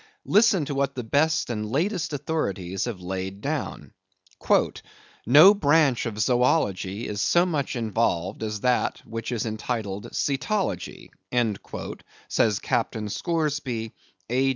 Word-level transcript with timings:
Listen 0.25 0.65
to 0.65 0.73
what 0.73 0.95
the 0.95 1.03
best 1.03 1.51
and 1.51 1.63
latest 1.69 2.11
authorities 2.11 2.85
have 2.85 3.01
laid 3.01 3.39
down. 3.39 3.93
"No 5.27 5.53
branch 5.53 6.07
of 6.07 6.17
Zoology 6.17 7.07
is 7.07 7.21
so 7.21 7.45
much 7.45 7.75
involved 7.75 8.41
as 8.41 8.61
that 8.61 9.03
which 9.05 9.31
is 9.31 9.45
entitled 9.45 10.05
Cetology," 10.11 11.11
says 12.27 12.57
Captain 12.57 13.09
Scoresby, 13.09 13.93
A. 14.31 14.49